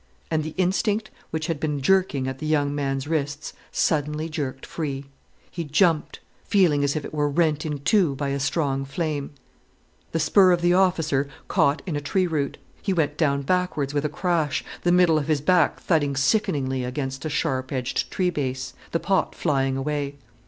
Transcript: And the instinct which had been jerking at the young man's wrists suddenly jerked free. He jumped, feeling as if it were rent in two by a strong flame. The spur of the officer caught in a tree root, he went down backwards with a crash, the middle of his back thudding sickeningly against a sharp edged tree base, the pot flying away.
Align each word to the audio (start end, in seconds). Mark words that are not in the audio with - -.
And 0.31 0.43
the 0.43 0.55
instinct 0.57 1.11
which 1.29 1.45
had 1.45 1.59
been 1.59 1.79
jerking 1.79 2.27
at 2.27 2.39
the 2.39 2.47
young 2.47 2.73
man's 2.73 3.07
wrists 3.07 3.53
suddenly 3.71 4.29
jerked 4.29 4.65
free. 4.65 5.05
He 5.51 5.63
jumped, 5.63 6.19
feeling 6.43 6.83
as 6.83 6.95
if 6.95 7.05
it 7.05 7.13
were 7.13 7.29
rent 7.29 7.67
in 7.67 7.77
two 7.81 8.15
by 8.15 8.29
a 8.29 8.39
strong 8.39 8.83
flame. 8.83 9.29
The 10.11 10.19
spur 10.19 10.53
of 10.53 10.63
the 10.63 10.73
officer 10.73 11.29
caught 11.47 11.83
in 11.85 11.95
a 11.95 12.01
tree 12.01 12.25
root, 12.25 12.57
he 12.81 12.93
went 12.93 13.15
down 13.15 13.43
backwards 13.43 13.93
with 13.93 14.03
a 14.03 14.09
crash, 14.09 14.65
the 14.81 14.91
middle 14.91 15.19
of 15.19 15.27
his 15.27 15.39
back 15.39 15.79
thudding 15.79 16.15
sickeningly 16.15 16.83
against 16.83 17.23
a 17.23 17.29
sharp 17.29 17.71
edged 17.71 18.09
tree 18.09 18.31
base, 18.31 18.73
the 18.93 18.99
pot 18.99 19.35
flying 19.35 19.77
away. 19.77 20.15